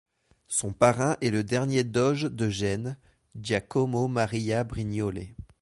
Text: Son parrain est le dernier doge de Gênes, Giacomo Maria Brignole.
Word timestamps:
Son 0.47 0.73
parrain 0.73 1.15
est 1.21 1.29
le 1.29 1.43
dernier 1.43 1.83
doge 1.83 2.23
de 2.23 2.49
Gênes, 2.49 2.97
Giacomo 3.35 4.07
Maria 4.07 4.63
Brignole. 4.63 5.27